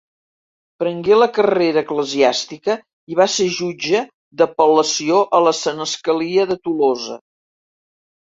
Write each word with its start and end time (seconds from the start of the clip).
Prengué 0.83 1.17
la 1.17 1.25
carrera 1.33 1.81
eclesiàstica 1.87 2.77
i 3.13 3.19
va 3.19 3.27
ser 3.33 3.47
jutge 3.57 4.01
d'apel·lació 4.41 5.21
a 5.41 5.41
la 5.49 5.55
senescalia 5.61 6.47
de 6.53 6.61
Tolosa. 6.65 7.19